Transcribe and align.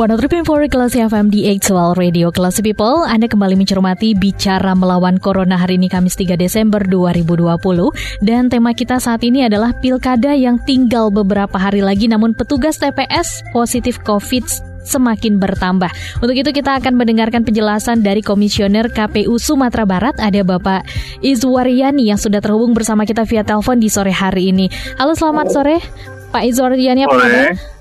103.4 0.00 0.72
Kelas 0.72 0.96
FM 0.96 1.28
di 1.28 1.44
Actual 1.52 1.92
Radio 1.92 2.32
Kelas 2.32 2.56
People 2.64 3.04
Anda 3.04 3.28
kembali 3.28 3.52
mencermati 3.52 4.16
Bicara 4.16 4.72
Melawan 4.72 5.20
Corona 5.20 5.60
hari 5.60 5.76
ini 5.76 5.92
Kamis 5.92 6.16
3 6.16 6.40
Desember 6.40 6.80
2020 6.88 8.24
Dan 8.24 8.48
tema 8.48 8.72
kita 8.72 8.96
saat 8.96 9.20
ini 9.28 9.44
adalah 9.44 9.76
Pilkada 9.76 10.32
yang 10.32 10.56
tinggal 10.64 11.12
beberapa 11.12 11.60
hari 11.60 11.84
lagi 11.84 12.08
Namun 12.08 12.32
petugas 12.32 12.80
TPS 12.80 13.44
positif 13.52 14.00
COVID 14.00 14.72
semakin 14.88 15.36
bertambah. 15.36 15.92
Untuk 16.24 16.32
itu 16.32 16.48
kita 16.48 16.80
akan 16.80 16.96
mendengarkan 16.96 17.44
penjelasan 17.44 18.00
dari 18.00 18.24
Komisioner 18.24 18.88
KPU 18.88 19.36
Sumatera 19.36 19.84
Barat 19.84 20.16
ada 20.16 20.40
Bapak 20.40 20.88
Izwaryani 21.20 22.08
yang 22.08 22.16
sudah 22.16 22.40
terhubung 22.40 22.72
bersama 22.72 23.04
kita 23.04 23.28
via 23.28 23.44
telepon 23.44 23.76
di 23.76 23.92
sore 23.92 24.16
hari 24.16 24.48
ini. 24.48 24.72
Halo 24.96 25.12
selamat 25.12 25.52
sore 25.52 25.84
Pak 26.32 26.42
Izwaryani 26.48 27.04
apa 27.04 27.16
kabar? 27.20 27.79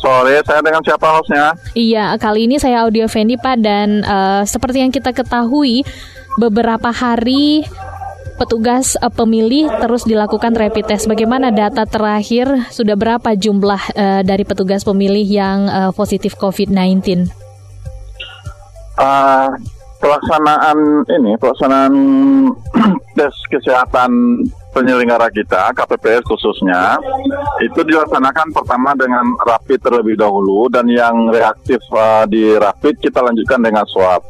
Sore, 0.00 0.40
saya 0.48 0.64
dengan 0.64 0.80
siapa 0.80 1.06
hostnya? 1.12 1.52
Iya, 1.76 2.16
kali 2.16 2.48
ini 2.48 2.56
saya 2.56 2.88
Audio 2.88 3.04
Fendi 3.04 3.36
Pak 3.36 3.56
dan 3.60 4.00
uh, 4.00 4.42
seperti 4.48 4.80
yang 4.80 4.88
kita 4.88 5.12
ketahui 5.12 5.84
beberapa 6.40 6.88
hari 6.88 7.68
petugas 8.40 8.96
uh, 9.04 9.12
pemilih 9.12 9.68
terus 9.76 10.08
dilakukan 10.08 10.56
rapid 10.56 10.88
test. 10.88 11.04
Bagaimana 11.04 11.52
data 11.52 11.84
terakhir 11.84 12.48
sudah 12.72 12.96
berapa 12.96 13.36
jumlah 13.36 13.82
uh, 13.92 14.22
dari 14.24 14.48
petugas 14.48 14.88
pemilih 14.88 15.28
yang 15.28 15.68
uh, 15.68 15.92
positif 15.92 16.32
COVID-19? 16.40 17.28
Uh, 18.96 19.52
pelaksanaan 20.00 21.04
ini 21.06 21.36
pelaksanaan 21.36 21.94
tes 23.16 23.34
kesehatan 23.52 24.42
penyelenggara 24.72 25.28
kita 25.28 25.76
KPPS 25.76 26.24
khususnya 26.24 26.96
itu 27.60 27.84
dilaksanakan 27.84 28.48
pertama 28.54 28.96
dengan 28.96 29.36
rapid 29.44 29.78
terlebih 29.82 30.16
dahulu 30.16 30.72
dan 30.72 30.88
yang 30.88 31.28
reaktif 31.28 31.78
uh, 31.92 32.24
di 32.24 32.56
rapid 32.56 32.96
kita 32.98 33.20
lanjutkan 33.20 33.60
dengan 33.60 33.84
swab. 33.84 34.24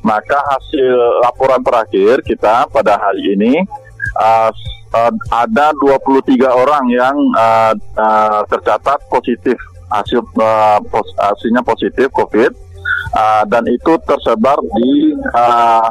Maka 0.00 0.40
hasil 0.56 1.20
laporan 1.20 1.60
terakhir 1.60 2.24
kita 2.24 2.64
pada 2.72 2.96
hari 2.96 3.36
ini 3.36 3.60
uh, 4.16 4.48
uh, 4.94 5.12
ada 5.34 5.76
23 5.76 6.40
orang 6.48 6.84
yang 6.88 7.16
uh, 7.36 7.74
uh, 7.98 8.40
tercatat 8.48 9.04
positif 9.10 9.58
hasil 9.90 10.22
uh, 10.38 10.78
pos, 10.86 11.10
hasilnya 11.18 11.66
positif 11.66 12.08
COVID 12.14 12.69
uh, 13.14 13.42
dan 13.46 13.64
itu 13.66 13.92
tersebar 14.06 14.58
di 14.78 15.14
uh, 15.34 15.88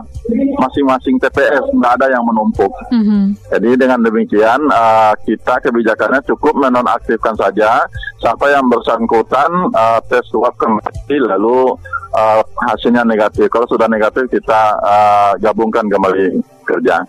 masing-masing 0.59 1.19
TPS 1.19 1.65
nggak 1.73 1.93
ada 1.99 2.07
yang 2.13 2.23
menumpuk. 2.25 2.71
Mm-hmm. 2.91 3.23
Jadi 3.55 3.69
dengan 3.79 3.99
demikian 4.03 4.59
uh, 4.69 5.13
kita 5.23 5.59
kebijakannya 5.63 6.21
cukup 6.27 6.55
menonaktifkan 6.59 7.35
saja 7.35 7.83
sampai 8.19 8.55
yang 8.55 8.67
bersangkutan 8.67 9.49
uh, 9.73 9.99
tes 10.07 10.23
swab 10.29 10.55
kembali 10.59 11.17
lalu 11.35 11.75
uh, 12.13 12.41
hasilnya 12.69 13.03
negatif. 13.03 13.47
Kalau 13.51 13.67
sudah 13.67 13.87
negatif 13.89 14.27
kita 14.29 14.61
uh, 14.79 15.31
gabungkan 15.39 15.87
kembali 15.87 16.39
kerja. 16.67 17.03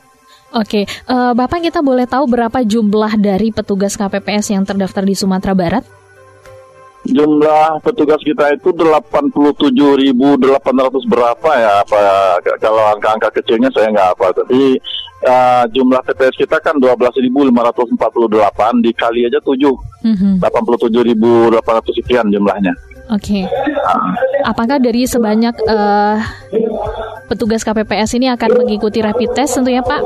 Oke, 0.50 0.82
uh, 1.06 1.30
Bapak 1.30 1.62
kita 1.62 1.78
boleh 1.78 2.10
tahu 2.10 2.26
berapa 2.26 2.66
jumlah 2.66 3.22
dari 3.22 3.54
petugas 3.54 3.94
KPPS 3.94 4.50
yang 4.50 4.66
terdaftar 4.66 5.06
di 5.06 5.14
Sumatera 5.14 5.54
Barat? 5.54 5.99
Jumlah 7.10 7.82
petugas 7.82 8.22
kita 8.22 8.54
itu 8.54 8.70
87.800 8.70 10.14
berapa 11.10 11.50
ya 11.58 11.82
apa 11.82 11.98
kalau 12.62 12.94
angka-angka 12.94 13.42
kecilnya 13.42 13.66
saya 13.74 13.90
nggak 13.90 14.14
apa 14.14 14.26
tapi 14.42 14.78
uh, 15.26 15.66
jumlah 15.70 16.02
TPS 16.06 16.36
kita 16.38 16.60
kan 16.62 16.78
12.548 16.78 18.86
dikali 18.86 19.26
aja 19.28 19.38
7 19.42 20.06
mm 20.06 20.16
-hmm. 20.16 20.34
87.800 20.40 21.98
sekian 22.00 22.32
jumlahnya. 22.32 22.72
Oke. 23.10 23.42
Okay. 23.42 23.44
Uh. 23.84 24.14
Apakah 24.46 24.78
dari 24.78 25.02
sebanyak 25.04 25.58
uh, 25.66 26.16
petugas 27.26 27.66
KPPS 27.66 28.14
ini 28.16 28.30
akan 28.30 28.64
mengikuti 28.64 29.02
rapid 29.02 29.34
test 29.34 29.58
tentunya 29.58 29.82
Pak? 29.82 30.00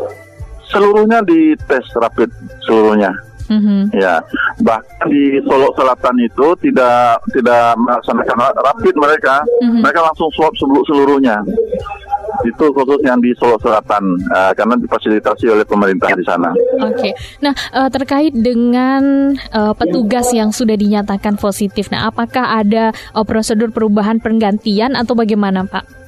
Seluruhnya 0.72 1.20
di 1.22 1.54
tes 1.68 1.84
rapid 1.94 2.32
seluruhnya. 2.64 3.12
Mm-hmm. 3.44 3.80
Ya, 3.92 4.24
bahkan 4.64 5.06
di 5.12 5.36
Solo 5.44 5.68
Selatan 5.76 6.16
itu 6.20 6.46
tidak 6.64 7.20
tidak 7.36 7.76
melaksanakan 7.76 8.36
rapid 8.56 8.94
mereka, 8.96 9.44
mm-hmm. 9.60 9.80
mereka 9.84 10.00
langsung 10.00 10.28
swab 10.32 10.52
seluruhnya. 10.56 11.44
Itu 12.42 12.72
khusus 12.74 13.00
yang 13.04 13.20
di 13.20 13.30
Solo 13.36 13.60
Selatan 13.60 14.02
uh, 14.32 14.52
karena 14.56 14.74
difasilitasi 14.80 15.44
oleh 15.52 15.64
pemerintah 15.68 16.10
di 16.16 16.24
sana. 16.24 16.50
Oke, 16.82 16.96
okay. 16.96 17.12
nah 17.44 17.54
uh, 17.76 17.88
terkait 17.92 18.32
dengan 18.34 19.32
uh, 19.54 19.72
petugas 19.76 20.32
yang 20.32 20.50
sudah 20.50 20.74
dinyatakan 20.74 21.36
positif, 21.36 21.92
nah 21.92 22.08
apakah 22.08 22.58
ada 22.58 22.90
uh, 23.12 23.22
prosedur 23.22 23.70
perubahan 23.70 24.18
penggantian 24.18 24.96
atau 24.98 25.14
bagaimana, 25.14 25.68
Pak? 25.68 26.03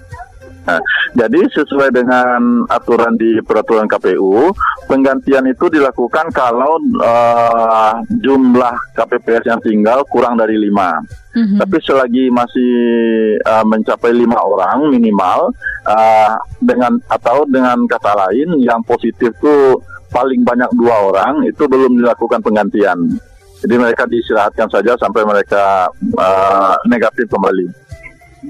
Nah, 0.66 0.82
jadi 1.15 1.47
sesuai 1.47 1.94
dengan 1.94 2.66
aturan 2.66 3.15
di 3.15 3.38
peraturan 3.38 3.87
KPU, 3.87 4.50
penggantian 4.91 5.47
itu 5.47 5.71
dilakukan 5.71 6.34
kalau 6.34 6.82
uh, 6.99 8.03
jumlah 8.19 8.75
KPPS 8.99 9.47
yang 9.47 9.60
tinggal 9.62 10.03
kurang 10.10 10.34
dari 10.34 10.59
lima. 10.59 10.99
Mm-hmm. 11.38 11.59
Tapi 11.62 11.76
selagi 11.87 12.25
masih 12.34 12.72
uh, 13.47 13.62
mencapai 13.62 14.10
lima 14.10 14.43
orang 14.43 14.91
minimal, 14.91 15.55
uh, 15.87 16.34
dengan 16.59 16.99
atau 17.06 17.47
dengan 17.47 17.87
kata 17.87 18.26
lain 18.26 18.59
yang 18.59 18.82
positif 18.82 19.31
itu 19.38 19.78
paling 20.10 20.43
banyak 20.43 20.71
dua 20.75 21.15
orang, 21.15 21.47
itu 21.47 21.62
belum 21.71 22.03
dilakukan 22.03 22.43
penggantian. 22.43 22.99
Jadi 23.62 23.75
mereka 23.78 24.05
diistirahatkan 24.05 24.69
saja 24.69 24.99
sampai 24.99 25.22
mereka 25.22 25.88
uh, 26.19 26.75
negatif 26.91 27.31
kembali. 27.31 27.86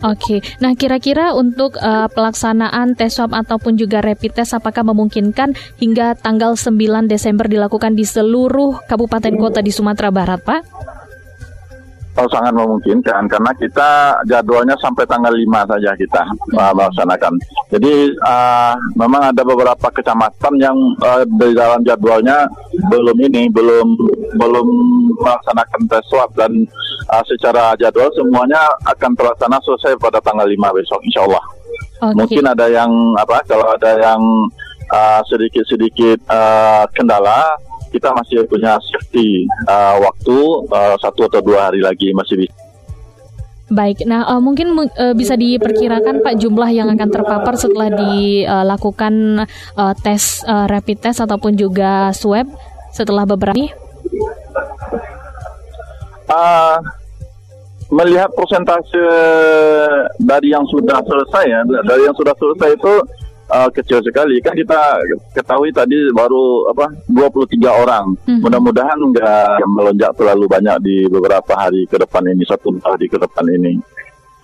Oke, 0.04 0.44
nah 0.60 0.76
kira-kira 0.76 1.32
untuk 1.32 1.80
uh, 1.80 2.04
pelaksanaan 2.12 2.92
tes 2.92 3.16
swab 3.16 3.32
ataupun 3.32 3.80
juga 3.80 4.04
rapid 4.04 4.36
test 4.36 4.52
apakah 4.52 4.84
memungkinkan 4.84 5.56
hingga 5.80 6.12
tanggal 6.20 6.52
9 6.52 7.08
Desember 7.08 7.48
dilakukan 7.48 7.96
di 7.96 8.04
seluruh 8.04 8.84
kabupaten 8.84 9.32
kota 9.40 9.64
di 9.64 9.72
Sumatera 9.72 10.12
Barat, 10.12 10.40
Pak? 10.44 10.62
Oh, 12.16 12.24
sangat 12.32 12.56
memungkinkan 12.56 13.28
karena 13.28 13.52
kita 13.60 14.16
jadwalnya 14.24 14.72
sampai 14.80 15.04
tanggal 15.04 15.28
5 15.36 15.72
saja 15.76 15.92
kita 16.00 16.22
uh, 16.56 16.72
melaksanakan. 16.72 17.32
Jadi 17.68 18.08
uh, 18.24 18.72
memang 18.96 19.32
ada 19.32 19.44
beberapa 19.44 19.92
kecamatan 19.92 20.56
yang 20.56 20.76
uh, 21.04 21.20
di 21.28 21.52
dalam 21.52 21.84
jadwalnya 21.84 22.48
belum 22.88 23.20
ini 23.20 23.52
belum 23.52 24.00
belum 24.40 24.68
melaksanakan 25.20 25.80
tes 25.92 26.04
swab 26.08 26.32
dan 26.40 26.64
uh, 27.10 27.24
secara 27.26 27.74
jadwal 27.78 28.10
semuanya 28.14 28.60
akan 28.86 29.12
terlaksana 29.14 29.58
selesai 29.62 29.98
pada 29.98 30.18
tanggal 30.22 30.46
5 30.46 30.78
besok 30.78 31.00
insya 31.06 31.24
Allah. 31.24 31.44
Okay. 31.96 32.14
Mungkin 32.14 32.44
ada 32.44 32.66
yang 32.68 32.90
apa 33.16 33.40
kalau 33.48 33.66
ada 33.72 33.90
yang 33.96 34.20
sedikit-sedikit 35.26 36.22
uh, 36.30 36.30
uh, 36.30 36.84
kendala 36.94 37.58
kita 37.90 38.12
masih 38.12 38.44
punya 38.46 38.78
safety 38.82 39.48
uh, 39.66 39.98
waktu 40.04 40.38
uh, 40.68 40.94
satu 41.00 41.26
atau 41.26 41.40
dua 41.42 41.70
hari 41.70 41.80
lagi 41.80 42.12
masih 42.12 42.44
bisa. 42.44 42.54
Baik, 43.66 44.06
nah 44.06 44.22
uh, 44.30 44.38
mungkin 44.38 44.78
uh, 44.78 45.14
bisa 45.18 45.34
diperkirakan 45.34 46.22
Pak 46.22 46.38
jumlah 46.38 46.70
yang 46.70 46.86
akan 46.86 47.10
terpapar 47.10 47.58
setelah 47.58 47.90
dilakukan 47.90 49.42
uh, 49.74 49.94
tes 49.98 50.46
uh, 50.46 50.70
rapid 50.70 51.02
test 51.02 51.18
ataupun 51.18 51.58
juga 51.58 52.14
swab 52.14 52.46
setelah 52.94 53.26
beberapa 53.26 53.58
Uh, 56.26 56.78
melihat 57.86 58.26
persentase 58.34 58.98
dari 60.18 60.50
yang 60.50 60.66
sudah 60.66 60.98
selesai 61.06 61.44
ya, 61.46 61.60
dari 61.86 62.02
yang 62.02 62.16
sudah 62.18 62.34
selesai 62.34 62.74
itu 62.74 62.94
uh, 63.50 63.68
kecil 63.70 64.02
sekali. 64.02 64.42
Kan 64.42 64.58
kita 64.58 64.98
ketahui 65.34 65.70
tadi 65.70 66.10
baru 66.10 66.70
apa 66.74 66.90
23 67.10 67.82
orang. 67.82 68.06
Hmm. 68.26 68.40
Mudah-mudahan 68.42 68.98
nggak 68.98 69.62
melonjak 69.70 70.10
terlalu 70.18 70.44
banyak 70.50 70.76
di 70.82 70.96
beberapa 71.06 71.52
hari 71.54 71.86
ke 71.86 71.96
depan 71.98 72.26
ini, 72.26 72.42
satu 72.42 72.74
hari 72.82 73.06
ke 73.06 73.18
depan 73.18 73.46
ini. 73.54 73.78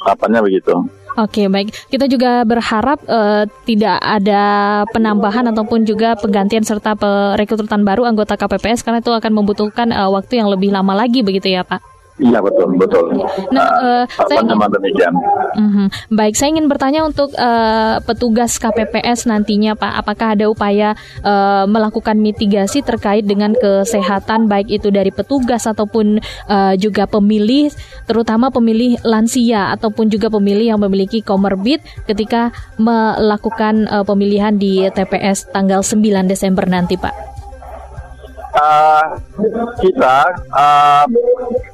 Harapannya 0.03 0.43
begitu. 0.43 0.75
Oke, 1.13 1.45
baik. 1.45 1.77
Kita 1.93 2.09
juga 2.09 2.41
berharap 2.49 3.05
uh, 3.05 3.45
tidak 3.69 4.01
ada 4.01 4.43
penambahan 4.97 5.45
ataupun 5.53 5.85
juga 5.85 6.17
penggantian 6.17 6.65
serta 6.65 6.97
perekrutan 6.97 7.85
baru 7.85 8.09
anggota 8.09 8.41
KPPS 8.41 8.81
karena 8.81 9.05
itu 9.05 9.13
akan 9.13 9.33
membutuhkan 9.37 9.93
uh, 9.93 10.09
waktu 10.09 10.41
yang 10.41 10.49
lebih 10.49 10.73
lama 10.73 10.97
lagi 10.97 11.21
begitu 11.21 11.53
ya, 11.53 11.69
Pak. 11.69 11.92
Iya 12.21 12.45
betul 12.45 12.77
betul. 12.77 13.25
Nah, 13.57 13.69
uh, 13.81 14.05
saya 14.29 14.45
ingin, 14.45 14.61
demikian. 14.69 15.15
Uh, 15.57 15.89
baik, 16.13 16.37
saya 16.37 16.53
ingin 16.53 16.69
bertanya 16.69 17.09
untuk 17.09 17.33
uh, 17.41 18.05
petugas 18.05 18.61
KPPS 18.61 19.25
nantinya 19.25 19.73
Pak, 19.73 19.93
apakah 20.05 20.37
ada 20.37 20.45
upaya 20.53 20.93
uh, 21.25 21.65
melakukan 21.65 22.21
mitigasi 22.21 22.85
terkait 22.85 23.25
dengan 23.25 23.57
kesehatan 23.57 24.45
baik 24.45 24.69
itu 24.69 24.93
dari 24.93 25.09
petugas 25.09 25.65
ataupun 25.65 26.21
uh, 26.53 26.77
juga 26.77 27.09
pemilih, 27.09 27.73
terutama 28.05 28.53
pemilih 28.53 29.01
lansia 29.09 29.73
ataupun 29.73 30.13
juga 30.13 30.29
pemilih 30.29 30.77
yang 30.77 30.81
memiliki 30.85 31.25
komorbid 31.25 31.81
ketika 32.05 32.53
melakukan 32.77 33.89
uh, 33.89 34.05
pemilihan 34.05 34.53
di 34.53 34.85
TPS 34.93 35.49
tanggal 35.49 35.81
9 35.81 36.29
Desember 36.29 36.69
nanti 36.69 37.01
Pak? 37.01 37.32
Uh, 38.55 39.05
kita 39.83 40.17
uh, 40.55 41.07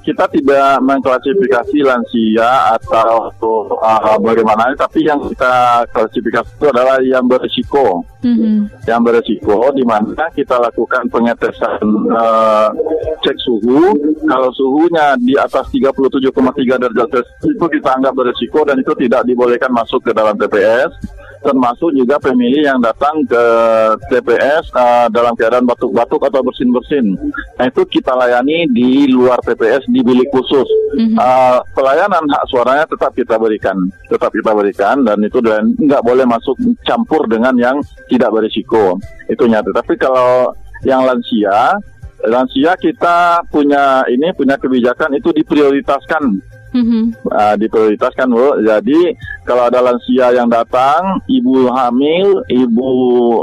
kita 0.07 0.25
tidak 0.33 0.81
mengklasifikasi 0.81 1.79
lansia 1.85 2.79
atau 2.81 3.29
uh, 3.77 4.17
bagaimana, 4.23 4.73
tapi 4.73 5.05
yang 5.05 5.21
kita 5.29 5.85
klasifikasi 5.93 6.49
itu 6.49 6.67
adalah 6.73 6.97
yang 7.05 7.29
berisiko, 7.29 8.03
mm-hmm. 8.25 8.89
yang 8.89 9.05
berisiko 9.05 9.69
di 9.77 9.85
mana 9.85 10.33
kita 10.33 10.57
lakukan 10.57 11.07
pengetesan 11.13 11.83
uh, 12.09 12.73
cek 13.21 13.37
suhu. 13.37 13.93
Kalau 14.25 14.51
suhunya 14.57 15.19
di 15.21 15.37
atas 15.37 15.69
37,3 15.69 16.33
derajat 16.81 17.09
Celcius 17.09 17.55
itu 17.57 17.67
kita 17.67 17.89
anggap 17.99 18.15
berisiko 18.15 18.63
dan 18.65 18.77
itu 18.79 18.93
tidak 18.97 19.25
dibolehkan 19.27 19.73
masuk 19.73 20.05
ke 20.05 20.13
dalam 20.15 20.37
TPS 20.37 21.18
termasuk 21.49 21.97
juga 21.97 22.21
pemilih 22.21 22.69
yang 22.69 22.77
datang 22.85 23.25
ke 23.25 23.45
TPS 24.13 24.69
uh, 24.77 25.09
dalam 25.09 25.33
keadaan 25.33 25.65
batuk-batuk 25.65 26.29
atau 26.29 26.45
bersin-bersin. 26.45 27.17
Nah 27.57 27.65
itu 27.65 27.89
kita 27.89 28.13
layani 28.13 28.69
di 28.69 29.09
luar 29.09 29.41
TPS 29.41 29.89
di 29.89 30.05
bilik 30.05 30.29
khusus. 30.29 30.69
Uh, 30.99 31.65
pelayanan 31.73 32.29
hak 32.29 32.45
suaranya 32.53 32.85
tetap 32.85 33.17
kita 33.17 33.41
berikan, 33.41 33.81
tetap 34.13 34.29
kita 34.29 34.53
berikan 34.53 35.01
dan 35.09 35.17
itu 35.25 35.41
dan 35.41 35.73
nggak 35.81 36.05
boleh 36.05 36.29
masuk 36.29 36.61
campur 36.85 37.25
dengan 37.25 37.57
yang 37.57 37.81
tidak 38.13 38.29
berisiko. 38.29 39.01
Itu 39.25 39.49
nyata. 39.49 39.73
Tapi 39.73 39.97
kalau 39.97 40.53
yang 40.85 41.09
lansia, 41.09 41.81
lansia 42.29 42.77
kita 42.77 43.47
punya 43.49 44.05
ini 44.11 44.37
punya 44.37 44.61
kebijakan 44.61 45.17
itu 45.17 45.33
diprioritaskan 45.33 46.23
Mm-hmm. 46.75 47.03
Uh, 47.25 47.55
diprioritaskan 47.57 48.29
bu. 48.29 48.61
Jadi 48.61 49.17
kalau 49.49 49.69
ada 49.69 49.81
lansia 49.81 50.37
yang 50.37 50.49
datang, 50.53 51.21
ibu 51.25 51.73
hamil, 51.73 52.45
ibu 52.49 52.91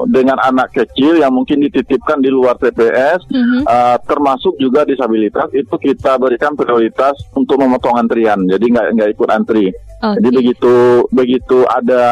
dengan 0.09 0.37
anak 0.41 0.73
kecil 0.73 1.17
yang 1.17 1.33
mungkin 1.33 1.65
dititipkan 1.65 2.21
di 2.21 2.29
luar 2.29 2.57
TPS, 2.61 3.25
mm-hmm. 3.25 3.61
uh, 3.65 3.97
termasuk 4.05 4.53
juga 4.61 4.85
disabilitas, 4.85 5.49
itu 5.57 5.73
kita 5.81 6.21
berikan 6.21 6.53
prioritas 6.53 7.17
untuk 7.33 7.57
memotong 7.61 7.97
antrian. 7.97 8.45
Jadi 8.45 8.65
nggak 8.69 8.87
nggak 8.93 9.09
ikut 9.17 9.29
antri. 9.33 9.65
Okay. 9.71 10.21
Jadi 10.21 10.29
begitu 10.29 10.75
begitu 11.09 11.57
ada 11.65 12.03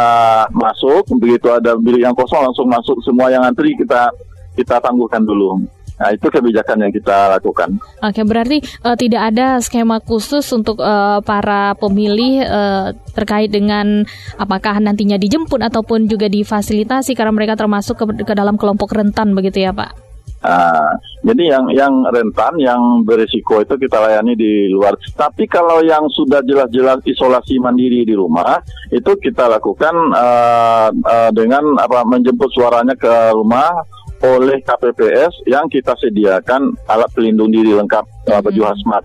masuk, 0.49 1.05
begitu 1.21 1.51
ada 1.53 1.77
bilik 1.77 2.01
yang 2.01 2.17
kosong 2.17 2.41
langsung 2.41 2.65
masuk 2.65 2.97
semua 3.05 3.29
yang 3.29 3.45
antri 3.45 3.77
kita 3.77 4.09
kita 4.57 4.81
tangguhkan 4.81 5.21
dulu. 5.21 5.61
Nah, 5.93 6.09
itu 6.09 6.25
kebijakan 6.25 6.89
yang 6.89 6.93
kita 6.93 7.37
lakukan. 7.37 7.77
Oke, 8.01 8.25
berarti 8.25 8.59
uh, 8.81 8.97
tidak 8.97 9.33
ada 9.33 9.61
skema 9.61 10.01
khusus 10.01 10.43
untuk 10.51 10.81
uh, 10.81 11.21
para 11.21 11.77
pemilih 11.77 12.43
uh, 12.43 12.87
terkait 13.13 13.53
dengan 13.53 14.01
apakah 14.41 14.81
nantinya 14.81 15.21
dijemput 15.21 15.61
ataupun 15.61 16.09
juga 16.09 16.25
difasilitasi 16.27 17.13
karena 17.13 17.31
mereka 17.31 17.53
termasuk 17.53 17.95
ke, 18.01 18.05
ke 18.25 18.33
dalam 18.33 18.57
kelompok 18.57 18.89
rentan 18.89 19.37
begitu 19.37 19.63
ya, 19.63 19.71
Pak? 19.71 20.13
Nah, 20.43 20.99
jadi 21.23 21.55
yang 21.55 21.65
yang 21.71 21.93
rentan, 22.03 22.59
yang 22.59 22.81
berisiko 23.07 23.63
itu 23.63 23.79
kita 23.79 23.95
layani 23.95 24.35
di 24.35 24.67
luar. 24.67 24.99
Tapi 25.15 25.47
kalau 25.47 25.79
yang 25.79 26.03
sudah 26.11 26.43
jelas-jelas 26.43 26.99
isolasi 27.07 27.63
mandiri 27.63 28.03
di 28.03 28.11
rumah, 28.11 28.59
itu 28.91 29.15
kita 29.23 29.47
lakukan 29.47 29.95
uh, 30.11 30.91
uh, 30.91 31.31
dengan 31.31 31.79
apa 31.79 32.03
menjemput 32.03 32.51
suaranya 32.51 32.91
ke 32.99 33.31
rumah 33.31 33.87
oleh 34.23 34.63
KPPS 34.63 35.43
yang 35.51 35.67
kita 35.67 35.91
sediakan 35.99 36.71
alat 36.87 37.11
pelindung 37.11 37.51
diri 37.51 37.75
lengkap 37.75 38.31
uh, 38.31 38.39
baju 38.39 38.61
hazmat. 38.71 39.03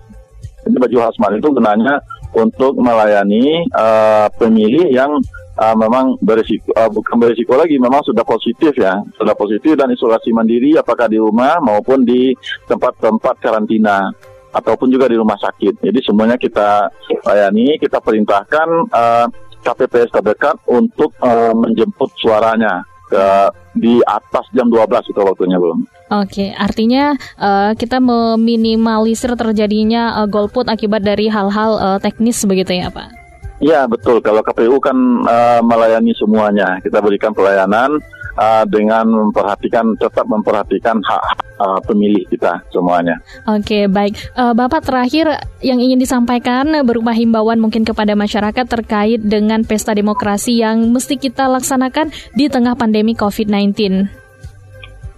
Jadi 0.63 0.75
baju 0.79 0.97
hazmat 1.03 1.31
itu 1.35 1.47
gunanya 1.51 1.99
untuk 2.31 2.79
melayani 2.79 3.67
uh, 3.75 4.31
pemilih 4.39 4.87
yang 4.87 5.11
uh, 5.59 5.75
memang 5.75 6.15
berisiko 6.23 6.71
uh, 6.71 6.87
bukan 6.87 7.15
berisiko 7.19 7.59
lagi 7.59 7.75
memang 7.75 7.99
sudah 8.07 8.23
positif 8.23 8.71
ya. 8.79 9.03
Sudah 9.19 9.35
positif 9.35 9.75
dan 9.75 9.91
isolasi 9.91 10.31
mandiri 10.31 10.79
apakah 10.79 11.11
di 11.11 11.19
rumah 11.19 11.59
maupun 11.59 12.07
di 12.07 12.31
tempat-tempat 12.71 13.43
karantina 13.43 14.07
ataupun 14.55 14.87
juga 14.87 15.11
di 15.11 15.19
rumah 15.19 15.35
sakit. 15.35 15.83
Jadi 15.83 15.99
semuanya 15.99 16.39
kita 16.39 16.87
layani 17.27 17.75
kita 17.75 17.99
perintahkan 17.99 18.67
uh, 18.87 19.27
KPPS 19.59 20.15
terdekat 20.15 20.55
untuk 20.71 21.11
uh, 21.19 21.51
menjemput 21.51 22.15
suaranya 22.15 22.87
ke 23.09 23.25
di 23.73 23.97
atas 24.05 24.45
jam 24.53 24.69
12 24.69 25.09
itu 25.09 25.19
waktunya 25.19 25.57
belum. 25.57 25.83
Oke, 26.09 26.53
artinya 26.53 27.13
uh, 27.37 27.73
kita 27.73 27.97
meminimalisir 27.97 29.33
terjadinya 29.33 30.21
uh, 30.23 30.27
golput 30.29 30.69
akibat 30.69 31.01
dari 31.01 31.29
hal-hal 31.29 31.71
uh, 31.77 31.97
teknis 32.01 32.45
begitu 32.45 32.77
ya, 32.77 32.93
Pak? 32.93 33.19
Iya, 33.59 33.85
betul. 33.91 34.23
Kalau 34.23 34.39
KPU 34.39 34.79
kan 34.79 34.95
uh, 35.27 35.59
melayani 35.59 36.15
semuanya. 36.15 36.79
Kita 36.79 37.03
berikan 37.03 37.35
pelayanan 37.35 37.99
uh, 38.39 38.63
dengan 38.63 39.03
memperhatikan 39.05 39.99
tetap 39.99 40.23
memperhatikan 40.25 40.95
hak 41.03 41.23
uh, 41.59 41.79
pemilih 41.83 42.23
kita 42.31 42.63
semuanya. 42.71 43.19
Oke, 43.43 43.91
baik. 43.91 44.15
Uh, 44.33 44.55
Bapak 44.55 44.87
terakhir 44.87 45.43
yang 45.59 45.83
ingin 45.83 45.99
disampaikan 45.99 46.71
berupa 46.87 47.11
himbauan 47.11 47.59
mungkin 47.59 47.83
kepada 47.83 48.15
masyarakat 48.15 48.65
terkait 48.65 49.19
dengan 49.19 49.67
pesta 49.67 49.91
demokrasi 49.91 50.63
yang 50.63 50.87
mesti 50.89 51.19
kita 51.19 51.51
laksanakan 51.51 52.15
di 52.33 52.47
tengah 52.47 52.79
pandemi 52.79 53.11
COVID-19. 53.13 54.07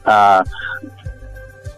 Uh, 0.01 0.41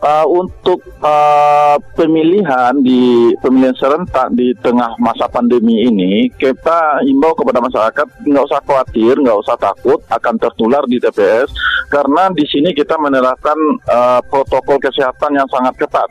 uh, 0.03 0.27
untuk 0.27 0.83
uh, 0.99 1.79
pemilihan 1.95 2.75
di 2.83 3.31
pemilihan 3.39 3.73
serentak 3.79 4.35
di 4.35 4.51
tengah 4.59 4.99
masa 4.99 5.25
pandemi 5.31 5.87
ini, 5.87 6.27
kita 6.35 7.01
imbau 7.07 7.31
kepada 7.33 7.63
masyarakat 7.63 8.07
nggak 8.27 8.45
usah 8.45 8.59
khawatir, 8.67 9.15
nggak 9.17 9.39
usah 9.39 9.55
takut 9.55 10.03
akan 10.11 10.35
tertular 10.37 10.83
di 10.85 10.99
TPS, 10.99 11.49
karena 11.87 12.29
di 12.35 12.43
sini 12.45 12.75
kita 12.75 12.99
menerapkan 12.99 13.55
uh, 13.87 14.19
protokol 14.27 14.77
kesehatan 14.83 15.39
yang 15.39 15.47
sangat 15.47 15.73
ketat, 15.79 16.09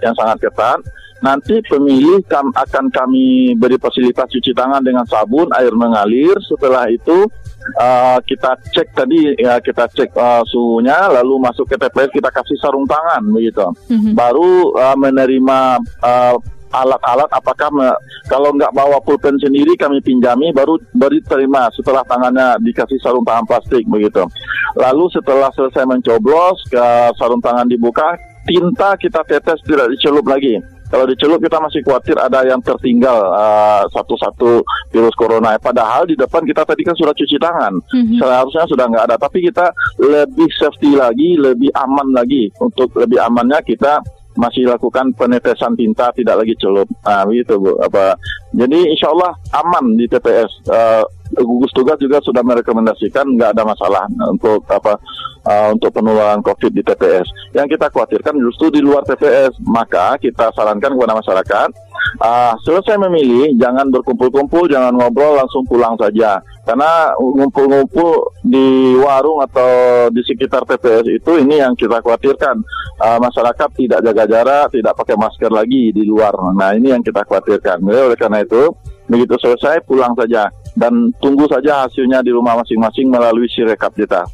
yang 0.00 0.14
sangat 0.14 0.38
ketat. 0.48 0.80
Nanti 1.22 1.62
pemilih 1.70 2.26
akan 2.34 2.90
kami 2.90 3.54
beri 3.54 3.78
fasilitas 3.78 4.26
cuci 4.26 4.50
tangan 4.58 4.82
dengan 4.82 5.06
sabun, 5.06 5.54
air 5.54 5.70
mengalir. 5.70 6.34
Setelah 6.42 6.90
itu 6.90 7.30
uh, 7.78 8.18
kita 8.24 8.58
cek 8.72 8.88
tadi 8.94 9.34
ya 9.38 9.58
kita 9.58 9.88
cek 9.90 10.10
uh, 10.14 10.42
suhunya 10.46 11.10
lalu 11.10 11.42
masuk 11.42 11.66
ke 11.68 11.76
TPS 11.78 12.10
kita 12.12 12.30
kasih 12.30 12.58
sarung 12.58 12.86
tangan 12.86 13.22
begitu. 13.30 13.66
Mm-hmm. 13.88 14.12
baru 14.16 14.74
uh, 14.76 14.96
menerima 14.98 15.58
uh, 16.02 16.36
alat-alat 16.72 17.28
apakah 17.28 17.68
me, 17.68 17.92
kalau 18.32 18.48
nggak 18.56 18.72
bawa 18.72 18.96
pulpen 19.04 19.36
sendiri 19.36 19.76
kami 19.76 20.00
pinjami 20.00 20.56
baru 20.56 20.80
baru 20.96 21.20
terima 21.28 21.68
setelah 21.76 22.00
tangannya 22.08 22.56
dikasih 22.64 22.96
sarung 22.98 23.28
tangan 23.28 23.44
plastik 23.44 23.84
begitu. 23.84 24.24
Lalu 24.80 25.04
setelah 25.12 25.52
selesai 25.52 25.84
mencoblos 25.84 26.64
ke 26.72 27.12
sarung 27.20 27.44
tangan 27.44 27.68
dibuka 27.68 28.16
tinta 28.48 28.96
kita 28.96 29.22
tetes 29.28 29.60
tidak 29.68 29.92
dicelup 29.92 30.26
lagi 30.26 30.58
kalau 30.92 31.08
dicelup 31.08 31.40
kita 31.40 31.56
masih 31.56 31.80
khawatir 31.80 32.20
ada 32.20 32.44
yang 32.44 32.60
tertinggal 32.60 33.16
uh, 33.32 33.88
satu-satu 33.96 34.60
virus 34.92 35.16
corona. 35.16 35.56
Padahal 35.56 36.04
di 36.04 36.12
depan 36.20 36.44
kita 36.44 36.68
tadi 36.68 36.84
kan 36.84 36.92
sudah 36.92 37.16
cuci 37.16 37.40
tangan. 37.40 37.80
Mm-hmm. 37.80 38.20
Seharusnya 38.20 38.68
sudah 38.68 38.84
nggak 38.92 39.04
ada. 39.08 39.16
Tapi 39.16 39.40
kita 39.40 39.72
lebih 39.96 40.52
safety 40.52 40.92
lagi, 40.92 41.40
lebih 41.40 41.72
aman 41.72 42.12
lagi. 42.12 42.52
Untuk 42.60 42.92
lebih 43.00 43.24
amannya 43.24 43.64
kita 43.64 44.04
masih 44.36 44.68
lakukan 44.68 45.16
penetesan 45.16 45.80
tinta 45.80 46.12
tidak 46.12 46.44
lagi 46.44 46.52
celup. 46.60 46.84
Nah, 47.08 47.24
begitu 47.24 47.56
Bu. 47.56 47.72
Apa? 47.80 48.12
Jadi 48.52 48.92
insya 48.92 49.08
Allah 49.16 49.32
aman 49.64 49.96
di 49.96 50.04
TPS. 50.04 50.68
Uh, 50.68 51.08
gugus 51.40 51.72
tugas 51.72 51.96
juga 51.96 52.20
sudah 52.20 52.44
merekomendasikan 52.44 53.24
nggak 53.24 53.56
ada 53.56 53.64
masalah 53.64 54.04
untuk 54.28 54.60
apa 54.68 55.00
uh, 55.46 55.68
untuk 55.74 55.90
penularan 55.94 56.44
COVID 56.44 56.72
di 56.72 56.82
TPS. 56.84 57.26
Yang 57.56 57.78
kita 57.78 57.88
khawatirkan 57.88 58.36
justru 58.38 58.68
di 58.68 58.80
luar 58.84 59.02
TPS. 59.06 59.56
Maka 59.64 60.20
kita 60.20 60.52
sarankan 60.52 60.92
kepada 60.92 61.14
masyarakat 61.16 61.68
uh, 62.20 62.54
selesai 62.62 62.98
memilih 62.98 63.54
jangan 63.56 63.88
berkumpul-kumpul, 63.88 64.68
jangan 64.68 64.92
ngobrol 64.94 65.38
langsung 65.38 65.64
pulang 65.66 65.96
saja. 65.96 66.42
Karena 66.62 67.10
ngumpul-ngumpul 67.18 68.38
di 68.46 68.94
warung 68.94 69.42
atau 69.42 70.06
di 70.14 70.22
sekitar 70.22 70.62
TPS 70.62 71.10
itu 71.10 71.32
ini 71.42 71.58
yang 71.58 71.74
kita 71.74 71.98
khawatirkan 71.98 72.54
uh, 73.02 73.18
masyarakat 73.18 73.68
tidak 73.74 74.00
jaga 74.06 74.24
jarak, 74.30 74.66
tidak 74.70 74.94
pakai 74.94 75.18
masker 75.18 75.50
lagi 75.50 75.90
di 75.90 76.06
luar. 76.06 76.34
Nah 76.54 76.76
ini 76.78 76.94
yang 76.94 77.02
kita 77.02 77.26
khawatirkan. 77.26 77.82
Jadi 77.82 77.98
oleh 77.98 78.18
karena 78.18 78.46
itu 78.46 78.70
begitu 79.10 79.34
selesai 79.42 79.82
pulang 79.82 80.14
saja 80.14 80.48
dan 80.76 81.12
tunggu 81.20 81.44
saja 81.48 81.86
hasilnya 81.86 82.24
di 82.24 82.32
rumah 82.32 82.56
masing-masing 82.60 83.08
melalui 83.08 83.48
sirekap 83.48 83.92
kita. 83.92 84.24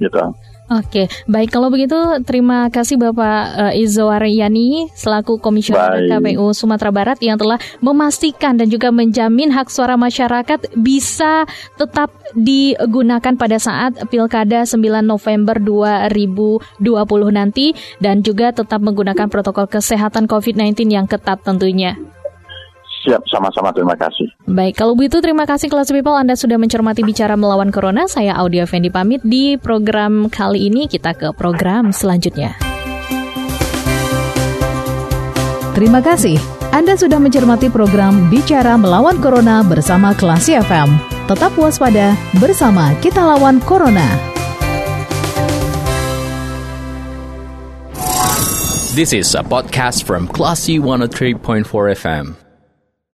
Gitu. 0.00 0.22
Oke, 0.70 1.10
baik 1.26 1.50
kalau 1.50 1.66
begitu 1.66 1.98
terima 2.22 2.70
kasih 2.70 2.94
Bapak 2.94 3.42
uh, 3.58 3.72
Izo 3.74 4.06
Aryani 4.06 4.86
selaku 4.94 5.42
Komisioner 5.42 6.06
KPU 6.06 6.54
Sumatera 6.54 6.94
Barat 6.94 7.18
yang 7.18 7.34
telah 7.34 7.58
memastikan 7.82 8.54
dan 8.54 8.70
juga 8.70 8.94
menjamin 8.94 9.50
hak 9.50 9.66
suara 9.66 9.98
masyarakat 9.98 10.70
bisa 10.78 11.42
tetap 11.74 12.14
digunakan 12.38 13.34
pada 13.34 13.58
saat 13.58 13.98
Pilkada 14.14 14.62
9 14.62 15.02
November 15.02 15.58
2020 15.58 16.78
nanti 17.34 17.74
dan 17.98 18.22
juga 18.22 18.54
tetap 18.54 18.78
menggunakan 18.78 19.26
protokol 19.26 19.66
kesehatan 19.66 20.30
COVID-19 20.30 20.86
yang 20.86 21.10
ketat 21.10 21.42
tentunya. 21.42 21.98
Siap, 23.00 23.24
sama-sama 23.32 23.72
terima 23.72 23.96
kasih. 23.96 24.28
Baik, 24.44 24.76
kalau 24.76 24.92
begitu 24.92 25.24
terima 25.24 25.48
kasih 25.48 25.72
kelas 25.72 25.88
people 25.88 26.12
Anda 26.12 26.36
sudah 26.36 26.60
mencermati 26.60 27.00
bicara 27.00 27.32
melawan 27.32 27.72
Corona. 27.72 28.04
Saya 28.04 28.36
Audio 28.36 28.68
Fendi 28.68 28.92
pamit 28.92 29.24
di 29.24 29.56
program 29.56 30.28
kali 30.28 30.68
ini. 30.68 30.84
Kita 30.84 31.16
ke 31.16 31.32
program 31.32 31.96
selanjutnya. 31.96 32.60
Terima 35.72 36.04
kasih. 36.04 36.36
Anda 36.76 36.92
sudah 36.92 37.16
mencermati 37.16 37.72
program 37.72 38.28
Bicara 38.28 38.76
Melawan 38.76 39.16
Corona 39.18 39.64
bersama 39.64 40.12
Klasi 40.12 40.60
FM. 40.60 40.92
Tetap 41.24 41.56
waspada, 41.56 42.12
bersama 42.36 42.92
kita 43.00 43.24
lawan 43.24 43.64
Corona. 43.64 44.04
This 48.92 49.14
is 49.14 49.32
a 49.38 49.46
podcast 49.46 50.04
from 50.04 50.28
Classy 50.28 50.82
103.4 50.82 51.64
FM. 51.96 52.49